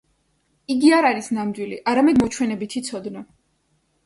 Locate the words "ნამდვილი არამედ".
1.39-2.23